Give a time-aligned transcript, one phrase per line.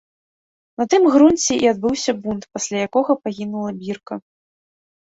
[0.81, 4.13] На тым грунце і адбыўся бунт, пасля якога пагінула бірка.